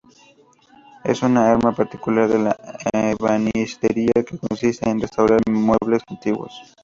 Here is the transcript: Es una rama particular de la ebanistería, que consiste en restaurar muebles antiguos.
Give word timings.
Es 1.03 1.21
una 1.21 1.51
rama 1.53 1.73
particular 1.75 2.27
de 2.27 2.39
la 2.39 2.57
ebanistería, 2.91 4.13
que 4.27 4.39
consiste 4.39 4.89
en 4.89 4.99
restaurar 4.99 5.41
muebles 5.47 6.01
antiguos. 6.07 6.73